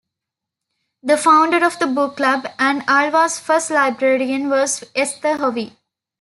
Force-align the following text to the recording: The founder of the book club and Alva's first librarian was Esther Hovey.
The 1.03 1.15
founder 1.15 1.63
of 1.63 1.77
the 1.77 1.85
book 1.85 2.17
club 2.17 2.47
and 2.57 2.81
Alva's 2.87 3.37
first 3.37 3.69
librarian 3.69 4.49
was 4.49 4.83
Esther 4.95 5.37
Hovey. 5.37 5.77